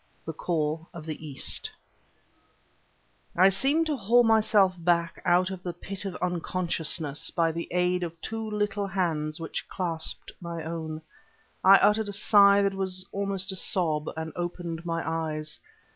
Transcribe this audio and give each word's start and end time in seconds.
THE 0.25 0.33
CALL 0.33 0.89
OF 0.95 1.05
THE 1.05 1.23
EAST 1.23 1.69
I 3.35 3.49
seemed 3.49 3.85
to 3.85 3.95
haul 3.95 4.23
myself 4.23 4.73
back 4.79 5.21
out 5.25 5.51
of 5.51 5.61
the 5.61 5.73
pit 5.73 6.05
of 6.05 6.15
unconsciousness 6.15 7.29
by 7.29 7.51
the 7.51 7.67
aid 7.69 8.01
of 8.01 8.19
two 8.19 8.49
little 8.49 8.87
hands 8.87 9.39
which 9.39 9.69
clasped 9.69 10.31
my 10.41 10.63
own. 10.63 11.03
I 11.63 11.75
uttered 11.75 12.09
a 12.09 12.13
sigh 12.13 12.63
that 12.63 12.73
was 12.73 13.05
almost 13.11 13.51
a 13.51 13.55
sob, 13.55 14.09
and 14.17 14.33
opened 14.35 14.85
my 14.87 15.07
eyes. 15.07 15.59